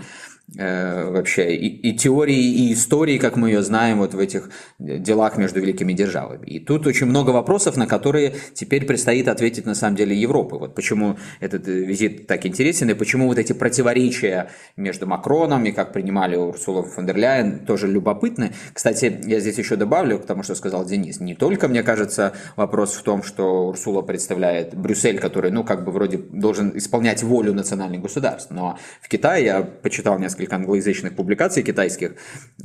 [0.57, 4.49] Э, вообще и, и теории, и истории, как мы ее знаем, вот в этих
[4.79, 6.45] делах между великими державами.
[6.47, 10.55] И тут очень много вопросов, на которые теперь предстоит ответить на самом деле Европы.
[10.55, 15.93] Вот почему этот визит так интересен, и почему вот эти противоречия между Макроном и как
[15.93, 18.51] принимали Урсула фон дер Ляйен тоже любопытны.
[18.73, 21.21] Кстати, я здесь еще добавлю к тому, что сказал Денис.
[21.21, 25.93] Не только, мне кажется, вопрос в том, что Урсула представляет Брюссель, который, ну, как бы
[25.93, 28.51] вроде должен исполнять волю национальных государств.
[28.51, 32.15] Но в Китае я почитал несколько англоязычных публикаций китайских,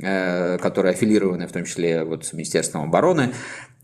[0.01, 3.31] э, которые аффилированы в том числе вот с Министерством обороны,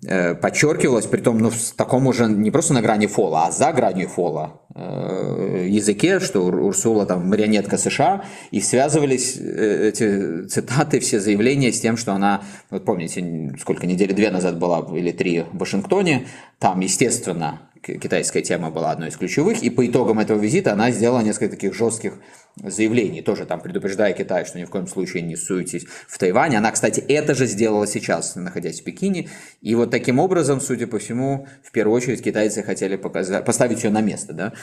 [0.01, 4.07] подчеркивалось, при том, ну, в таком уже не просто на грани фола, а за гранью
[4.07, 11.79] фола э, языке, что Урсула там марионетка США, и связывались эти цитаты, все заявления с
[11.79, 16.25] тем, что она, вот помните, сколько недели две назад была или три в Вашингтоне,
[16.57, 21.21] там, естественно, китайская тема была одной из ключевых, и по итогам этого визита она сделала
[21.21, 22.13] несколько таких жестких
[22.57, 26.57] заявлений, тоже там предупреждая Китай, что ни в коем случае не суетесь в Тайване.
[26.57, 29.29] Она, кстати, это же сделала сейчас, находясь в Пекине.
[29.61, 33.89] И вот таким образом, судя по всему, в первую очередь китайцы хотели показать, поставить ее
[33.89, 34.53] на место, да,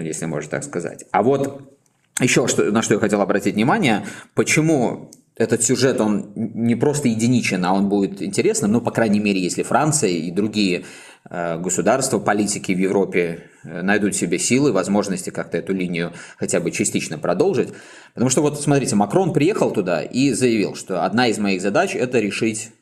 [0.00, 1.04] если можно так сказать.
[1.10, 1.78] А вот
[2.20, 7.64] еще что, на что я хотел обратить внимание, почему этот сюжет, он не просто единичен,
[7.64, 10.84] а он будет интересным, ну, по крайней мере, если Франция и другие
[11.30, 17.18] государства, политики в Европе э, найдут себе силы, возможности как-то эту линию хотя бы частично
[17.18, 17.70] продолжить.
[18.14, 22.18] Потому что вот смотрите, Макрон приехал туда и заявил, что одна из моих задач– это
[22.18, 22.70] решить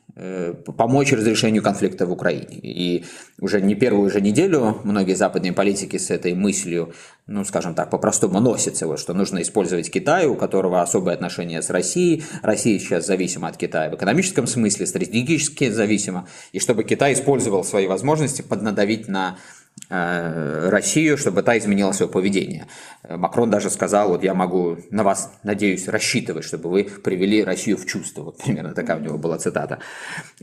[0.77, 2.59] помочь разрешению конфликта в Украине.
[2.61, 3.05] И
[3.39, 6.93] уже не первую же неделю многие западные политики с этой мыслью,
[7.27, 11.69] ну, скажем так, по-простому носятся, вот, что нужно использовать Китай, у которого особые отношения с
[11.69, 12.23] Россией.
[12.43, 16.27] Россия сейчас зависима от Китая в экономическом смысле, стратегически зависима.
[16.51, 19.60] И чтобы Китай использовал свои возможности поднадавить на Э,
[19.91, 22.67] Россию, чтобы та изменила свое поведение.
[23.09, 27.85] Макрон даже сказал, вот я могу на вас, надеюсь, рассчитывать, чтобы вы привели Россию в
[27.85, 28.23] чувство.
[28.23, 29.79] Вот примерно такая у него была цитата.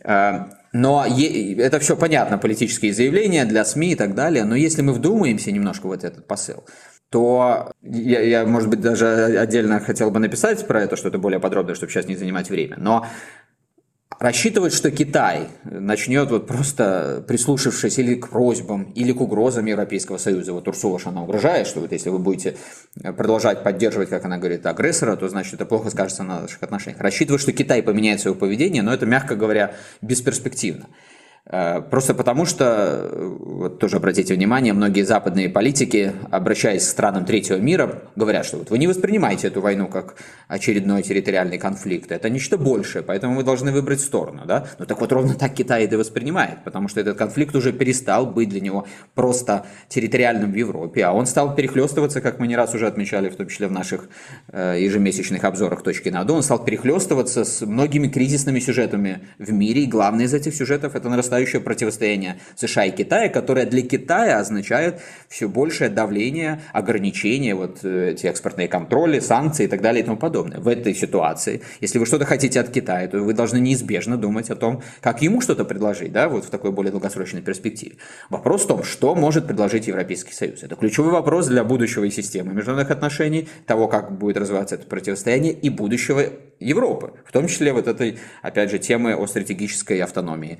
[0.05, 4.93] Э, но это все понятно, политические заявления для СМИ и так далее, но если мы
[4.93, 6.64] вдумаемся немножко вот этот посыл,
[7.11, 11.75] то я, я, может быть, даже отдельно хотел бы написать про это что-то более подробное,
[11.75, 12.77] чтобы сейчас не занимать время.
[12.79, 13.07] Но
[14.18, 20.52] Рассчитывать, что Китай начнет вот просто прислушавшись или к просьбам, или к угрозам Европейского Союза,
[20.52, 22.57] вот Урсула она угрожает, что вот если вы будете
[23.16, 27.00] продолжать поддерживать, как она говорит, агрессора, то значит это плохо скажется на наших отношениях.
[27.00, 30.88] Рассчитывать, что Китай поменяет свое поведение, но это, мягко говоря, бесперспективно.
[31.50, 37.24] Э, просто потому что, э, вот тоже обратите внимание, многие западные политики, обращаясь к странам
[37.24, 42.28] третьего мира, говорят, что вот вы не воспринимаете эту войну как очередной территориальный конфликт, это
[42.28, 44.42] нечто большее, поэтому вы должны выбрать сторону.
[44.46, 44.66] Да?
[44.78, 48.50] Ну так вот ровно так Китай это воспринимает, потому что этот конфликт уже перестал быть
[48.50, 52.87] для него просто территориальным в Европе, а он стал перехлестываться, как мы не раз уже
[52.87, 54.11] отмечали, в том числе в наших
[54.48, 59.87] э, ежемесячных обзорах точки на он стал перехлестываться с многими кризисными сюжетами в мире, и
[59.87, 65.01] главный из этих сюжетов это нарастание нарастающее противостояние США и Китая, которое для Китая означает
[65.29, 70.16] все большее давление, ограничения, вот э, эти экспортные контроли, санкции и так далее и тому
[70.16, 70.59] подобное.
[70.59, 74.57] В этой ситуации, если вы что-то хотите от Китая, то вы должны неизбежно думать о
[74.57, 77.96] том, как ему что-то предложить, да, вот в такой более долгосрочной перспективе.
[78.31, 80.62] Вопрос в том, что может предложить Европейский Союз.
[80.62, 85.70] Это ключевой вопрос для будущего системы международных отношений, того, как будет развиваться это противостояние и
[85.70, 86.24] будущего
[86.61, 90.59] Европы, в том числе вот этой, опять же, темы о стратегической автономии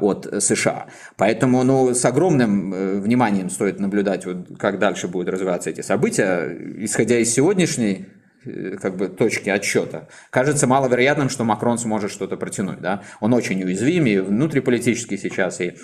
[0.00, 0.86] от США.
[1.16, 6.56] Поэтому ну, с огромным э, вниманием стоит наблюдать, вот, как дальше будут развиваться эти события,
[6.78, 8.06] исходя из сегодняшней
[8.44, 10.08] э, как бы точки отсчета.
[10.30, 12.80] Кажется маловероятным, что Макрон сможет что-то протянуть.
[12.80, 13.02] Да?
[13.20, 15.76] Он очень уязвим и внутриполитически сейчас, и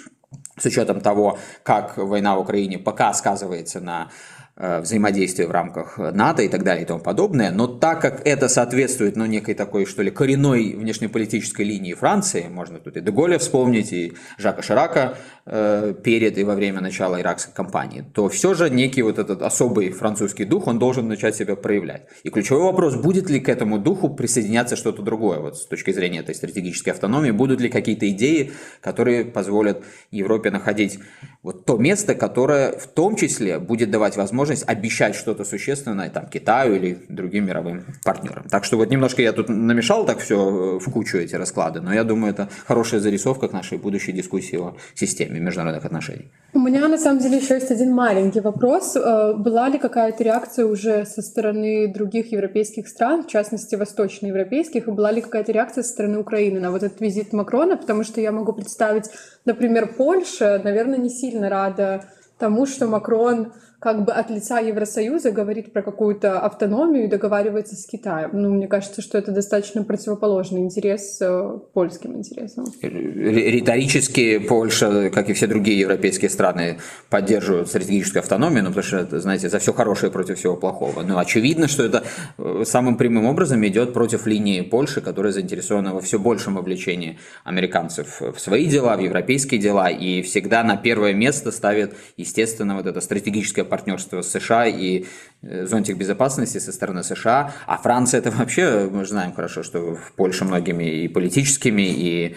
[0.58, 4.10] с учетом того, как война в Украине пока сказывается на
[4.56, 7.50] взаимодействия в рамках НАТО и так далее и тому подобное.
[7.50, 12.78] Но так как это соответствует ну, некой такой, что ли, коренной внешнеполитической линии Франции, можно
[12.78, 18.04] тут и Деголя вспомнить, и Жака Ширака э, перед и во время начала иракской кампании,
[18.14, 22.06] то все же некий вот этот особый французский дух, он должен начать себя проявлять.
[22.22, 26.20] И ключевой вопрос, будет ли к этому духу присоединяться что-то другое, вот с точки зрения
[26.20, 30.98] этой стратегической автономии, будут ли какие-то идеи, которые позволят Европе находить
[31.42, 36.76] вот то место, которое в том числе будет давать возможность обещать что-то существенное там, Китаю
[36.76, 38.46] или другим мировым партнерам.
[38.48, 41.92] Так что вот немножко я тут намешал так все э, в кучу эти расклады, но
[41.92, 46.30] я думаю, это хорошая зарисовка к нашей будущей дискуссии о системе международных отношений.
[46.54, 48.94] У меня на самом деле еще есть один маленький вопрос.
[48.94, 54.90] Э, была ли какая-то реакция уже со стороны других европейских стран, в частности восточноевропейских, и
[54.92, 57.76] была ли какая-то реакция со стороны Украины на вот этот визит Макрона?
[57.76, 59.06] Потому что я могу представить,
[59.44, 62.04] например, Польша, наверное, не сильно рада
[62.42, 63.52] тому, что Макрон
[63.82, 68.30] как бы от лица Евросоюза говорит про какую-то автономию и договаривается с Китаем.
[68.32, 72.64] Ну, мне кажется, что это достаточно противоположный интерес э, польским интересам.
[72.80, 76.78] Риторически Польша, как и все другие европейские страны,
[77.10, 81.02] поддерживают стратегическую автономию, ну, потому что, знаете, за все хорошее против всего плохого.
[81.02, 82.04] Но очевидно, что это
[82.38, 88.20] э, самым прямым образом идет против линии Польши, которая заинтересована во все большем вовлечении американцев
[88.20, 92.31] в свои дела, в европейские дела, и всегда на первое место ставит, естественно,
[92.74, 95.04] вот это стратегическое партнерство с США и
[95.42, 97.52] э, зонтик безопасности со стороны США.
[97.66, 102.36] А Франция это вообще, мы знаем хорошо, что в Польше многими и политическими, и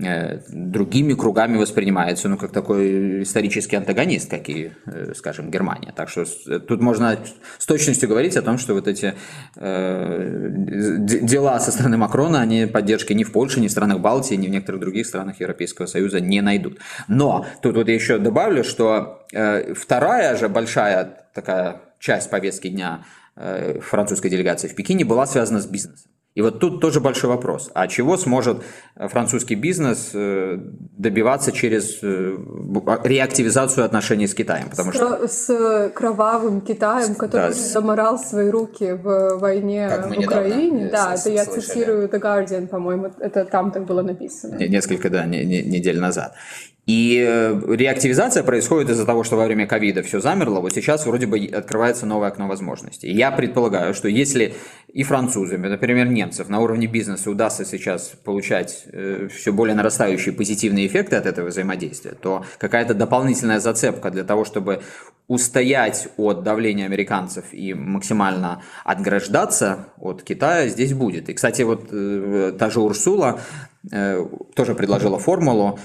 [0.00, 5.92] э, другими кругами воспринимается, ну, как такой исторический антагонист, как и, э, скажем, Германия.
[5.94, 7.18] Так что э, тут можно
[7.58, 9.14] с точностью говорить о том, что вот эти
[9.56, 14.46] э, дела со стороны Макрона, они поддержки ни в Польше, ни в странах Балтии, ни
[14.46, 16.78] в некоторых других странах Европейского Союза не найдут.
[17.08, 19.26] Но тут вот я еще добавлю, что
[19.74, 23.04] вторая же большая такая часть повестки дня
[23.36, 26.10] э, французской делегации в Пекине была связана с бизнесом.
[26.34, 27.70] И вот тут тоже большой вопрос.
[27.74, 28.62] А чего сможет
[28.96, 30.56] французский бизнес э,
[30.96, 32.36] добиваться через э,
[33.04, 34.70] реактивизацию отношений с Китаем?
[34.70, 35.28] Потому с, что...
[35.28, 40.88] с кровавым Китаем, который да, заморал свои руки в войне в Украине.
[40.90, 44.56] Да, это я цитирую The Guardian, по-моему, это там так было написано.
[44.56, 46.34] Несколько, да, недель назад.
[46.86, 51.26] И э, реактивизация происходит из-за того, что во время ковида все замерло, вот сейчас вроде
[51.26, 53.08] бы открывается новое окно возможностей.
[53.12, 54.54] я предполагаю, что если
[54.88, 60.88] и французам, например, немцев на уровне бизнеса удастся сейчас получать э, все более нарастающие позитивные
[60.88, 64.82] эффекты от этого взаимодействия, то какая-то дополнительная зацепка для того, чтобы
[65.28, 71.28] устоять от давления американцев и максимально отграждаться от Китая здесь будет.
[71.28, 73.38] И, кстати, вот э, та же Урсула
[74.54, 75.80] тоже предложила формулу,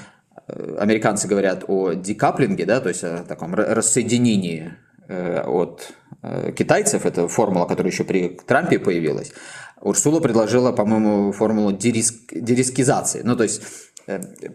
[0.48, 4.74] американцы говорят о декаплинге, да, то есть о таком рассоединении
[5.08, 5.92] э, от
[6.24, 9.34] э, китайцев, это формула, которая еще при Трампе появилась,
[9.82, 13.22] Урсула предложила, по-моему, формулу дериск, дерискизации.
[13.24, 13.62] Ну, то есть,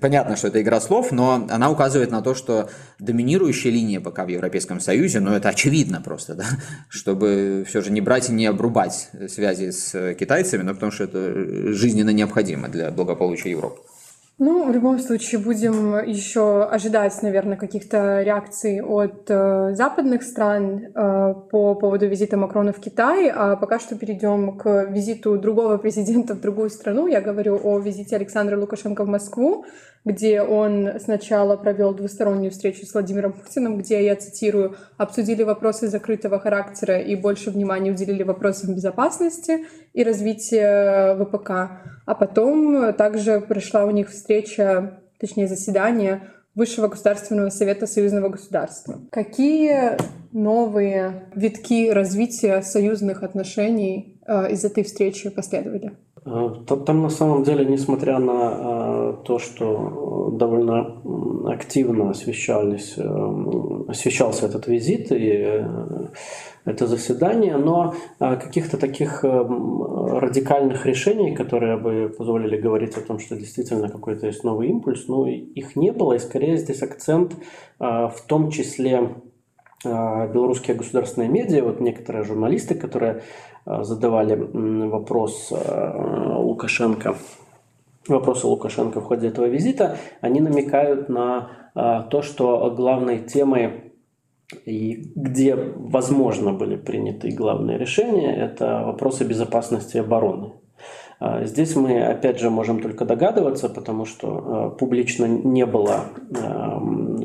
[0.00, 4.28] понятно, что это игра слов, но она указывает на то, что доминирующая линия пока в
[4.28, 6.46] Европейском Союзе, ну, это очевидно просто, да,
[6.88, 11.72] чтобы все же не брать и не обрубать связи с китайцами, но потому что это
[11.72, 13.82] жизненно необходимо для благополучия Европы.
[14.38, 21.34] Ну, в любом случае, будем еще ожидать, наверное, каких-то реакций от э, западных стран э,
[21.50, 23.28] по поводу визита Макрона в Китай.
[23.28, 27.06] А пока что перейдем к визиту другого президента в другую страну.
[27.06, 29.64] Я говорю о визите Александра Лукашенко в Москву.
[30.04, 36.40] Где он сначала провел двустороннюю встречу с Владимиром Путиным, где, я цитирую, обсудили вопросы закрытого
[36.40, 41.50] характера и больше внимания уделили вопросам безопасности и развития ВПК.
[42.04, 46.22] А потом также прошла у них встреча, точнее заседание
[46.54, 49.00] Высшего государственного совета союзного государства.
[49.10, 49.96] Какие
[50.32, 55.92] новые витки развития союзных отношений э, из этой встречи последовали?
[56.24, 56.50] Э,
[56.86, 61.02] там на самом деле, несмотря на э, то, что довольно
[61.50, 62.96] активно освещались,
[63.88, 65.64] освещался этот визит и
[66.64, 73.88] это заседание, но каких-то таких радикальных решений, которые бы позволили говорить о том, что действительно
[73.88, 77.34] какой-то есть новый импульс, ну, их не было, и скорее здесь акцент
[77.80, 79.16] в том числе
[79.84, 83.22] белорусские государственные медиа, вот некоторые журналисты, которые
[83.66, 84.34] задавали
[84.88, 87.16] вопрос Лукашенко,
[88.08, 91.48] вопросы Лукашенко в ходе этого визита, они намекают на
[92.10, 93.92] то, что главной темой
[94.66, 100.52] и где, возможно, были приняты главные решения, это вопросы безопасности и обороны.
[101.24, 106.06] А, здесь мы, опять же, можем только догадываться, потому что а, публично не было
[106.36, 106.80] а,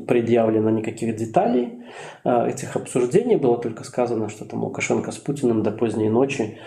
[0.08, 1.82] предъявлено никаких деталей
[2.24, 3.38] этих обсуждений.
[3.38, 6.60] Было только сказано, что там Лукашенко с Путиным до поздней ночи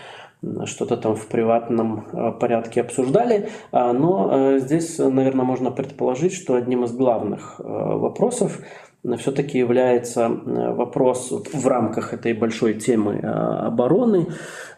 [0.65, 3.49] что-то там в приватном порядке обсуждали.
[3.71, 8.59] Но здесь, наверное, можно предположить, что одним из главных вопросов
[9.17, 14.27] все-таки является э, вопрос в рамках этой большой темы э, обороны,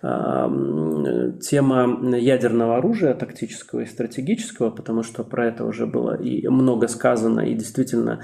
[0.01, 6.87] э, тема ядерного оружия, тактического и стратегического, потому что про это уже было и много
[6.87, 8.21] сказано, и действительно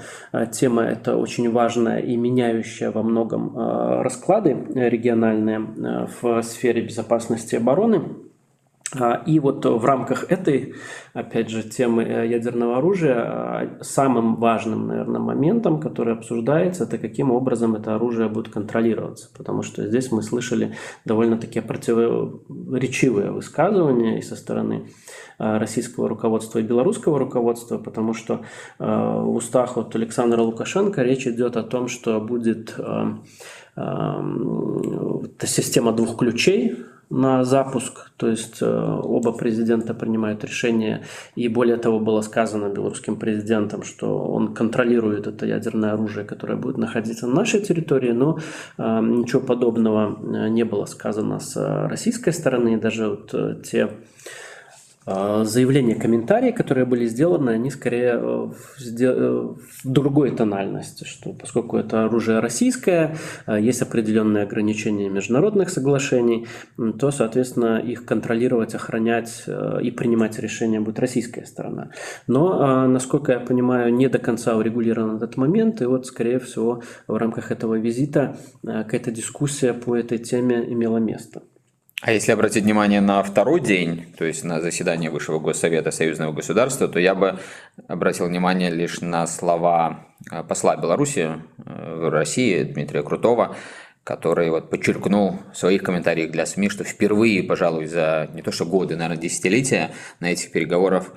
[0.52, 8.29] тема эта очень важная и меняющая во многом расклады региональные в сфере безопасности обороны.
[8.98, 10.74] А, и вот в рамках этой,
[11.12, 17.30] опять же, темы э, ядерного оружия, а, самым важным, наверное, моментом, который обсуждается, это каким
[17.30, 19.28] образом это оружие будет контролироваться.
[19.36, 20.74] Потому что здесь мы слышали
[21.04, 24.88] довольно такие противоречивые высказывания и со стороны
[25.38, 28.44] а, российского руководства и белорусского руководства, потому что
[28.78, 32.74] в устах от Александра Лукашенко речь идет о том, что будет
[35.46, 36.76] система двух ключей,
[37.10, 41.02] на запуск, то есть э, оба президента принимают решение,
[41.34, 46.78] и более того было сказано белорусским президентом, что он контролирует это ядерное оружие, которое будет
[46.78, 48.38] находиться на нашей территории, но
[48.78, 51.56] э, ничего подобного э, не было сказано с
[51.88, 53.90] российской стороны, даже вот те
[55.06, 62.40] заявления, комментарии, которые были сделаны, они скорее э, в другой тональности, что поскольку это оружие
[62.40, 66.46] российское, а, есть определенные ограничения международных соглашений,
[66.98, 71.90] то, соответственно, их контролировать, охранять э, и принимать решения будет российская сторона.
[72.26, 76.82] Но, а, насколько я понимаю, не до конца урегулирован этот момент, и вот, скорее всего,
[77.06, 81.42] в рамках этого визита э, какая-то дискуссия по этой теме имела место.
[82.02, 86.88] А если обратить внимание на второй день, то есть на заседание Высшего Госсовета Союзного государства,
[86.88, 87.38] то я бы
[87.88, 93.54] обратил внимание лишь на слова э, посла Беларуси э, в России Дмитрия Крутого,
[94.02, 98.64] который вот подчеркнул в своих комментариях для СМИ, что впервые, пожалуй, за не то что
[98.64, 99.90] годы, наверное, десятилетия
[100.20, 101.12] на этих переговорах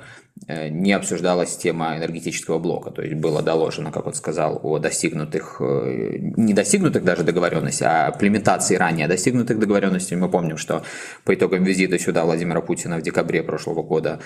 [0.47, 6.17] не обсуждалась тема энергетического блока, то есть было доложено, как он сказал, о достигнутых, э,
[6.19, 10.15] не достигнутых даже договоренностей, а имплементации ранее достигнутых договоренностей.
[10.15, 10.83] Мы помним, что
[11.23, 14.19] по итогам визита сюда Владимира Путина в декабре прошлого года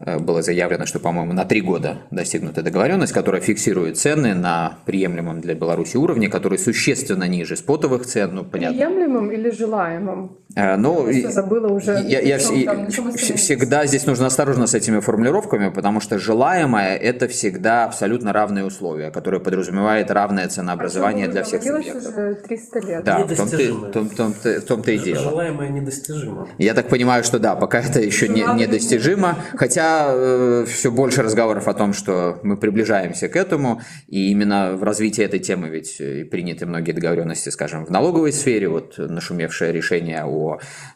[0.00, 5.40] Э, было заявлено, что, по-моему, на три года достигнута договоренность, которая фиксирует цены на приемлемом
[5.40, 8.34] для Беларуси уровне, который существенно ниже спотовых цен.
[8.34, 8.76] Ну, понятно.
[8.76, 10.38] Приемлемым или желаемым?
[10.58, 12.02] А, ну, я забыла уже.
[12.04, 17.84] Я, я там, всегда здесь нужно осторожно с этими формулировками, потому что желаемое– это всегда
[17.84, 22.12] абсолютно равные условия, которые подразумевают равное ценообразование а для всех субъектов.
[22.12, 23.04] уже 300 лет.
[23.04, 25.22] Да, в том-то, в том, в том-то, в том-то и дело.
[25.30, 26.48] Желаемое недостижимо.
[26.58, 31.68] Я так понимаю, что да, пока это еще не, недостижимо, хотя э, все больше разговоров
[31.68, 36.24] о том, что мы приближаемся к этому, и именно в развитии этой темы ведь и
[36.24, 40.47] приняты многие договоренности, скажем, в налоговой сфере, вот нашумевшее решение о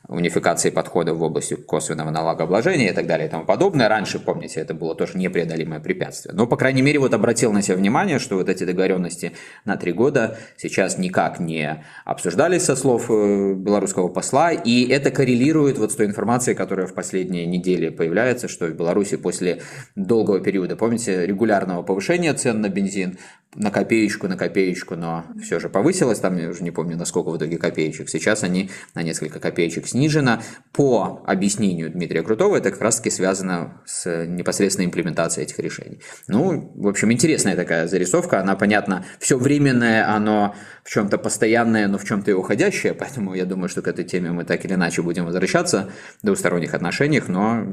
[0.09, 3.88] унификации подходов в области косвенного налогообложения и так далее и тому подобное.
[3.88, 6.34] Раньше, помните, это было тоже непреодолимое препятствие.
[6.34, 9.32] Но, по крайней мере, вот обратил на себя внимание, что вот эти договоренности
[9.64, 15.78] на три года сейчас никак не обсуждались со слов э, белорусского посла, и это коррелирует
[15.78, 19.62] вот с той информацией, которая в последние недели появляется, что в Беларуси после
[19.96, 23.18] долгого периода, помните, регулярного повышения цен на бензин,
[23.55, 27.30] на копеечку, на копеечку, но все же повысилось, там я уже не помню, на сколько
[27.30, 28.09] в итоге копеечек.
[28.09, 30.40] Сейчас они на несколько копеечек снижена.
[30.72, 36.01] По объяснению Дмитрия Крутого, это как раз-таки связано с непосредственной имплементацией этих решений.
[36.28, 38.40] Ну, в общем, интересная такая зарисовка.
[38.40, 42.95] Она, понятно, все временное, оно в чем-то постоянное, но в чем-то и уходящее.
[42.95, 45.90] Поэтому я думаю, что к этой теме мы так или иначе будем возвращаться
[46.22, 47.66] в двусторонних отношениях, но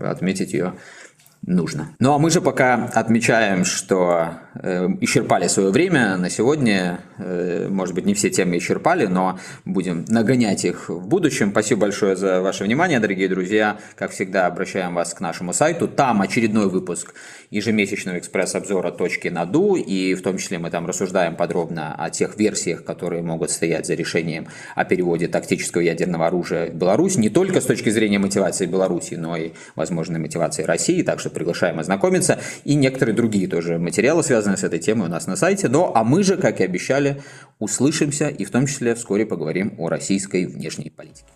[0.00, 0.74] отметить ее
[1.46, 1.88] нужно.
[1.98, 7.00] Ну а мы же пока отмечаем, что э, исчерпали свое время на сегодня.
[7.18, 11.50] Э, может быть, не все темы исчерпали, но будем нагонять их в будущем.
[11.50, 13.78] Спасибо большое за ваше внимание, дорогие друзья.
[13.96, 15.88] Как всегда, обращаем вас к нашему сайту.
[15.88, 17.14] Там очередной выпуск
[17.50, 22.38] ежемесячного экспресс-обзора «Точки на ду», и в том числе мы там рассуждаем подробно о тех
[22.38, 27.60] версиях, которые могут стоять за решением о переводе тактического ядерного оружия в Беларусь, не только
[27.60, 31.02] с точки зрения мотивации Беларуси, но и возможной мотивации России.
[31.02, 32.38] Так что приглашаем ознакомиться.
[32.64, 35.68] И некоторые другие тоже материалы, связанные с этой темой, у нас на сайте.
[35.68, 37.22] Ну, а мы же, как и обещали,
[37.58, 41.32] услышимся и в том числе вскоре поговорим о российской внешней политике.